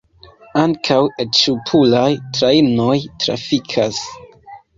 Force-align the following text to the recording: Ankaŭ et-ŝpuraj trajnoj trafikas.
Ankaŭ 0.61 0.95
et-ŝpuraj 1.23 2.09
trajnoj 2.39 2.97
trafikas. 3.27 4.03